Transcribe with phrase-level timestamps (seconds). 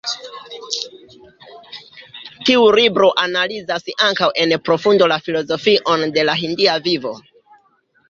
[2.49, 7.19] Tiu libro analizas ankaŭ en profundo la filozofion de la hindia vivo.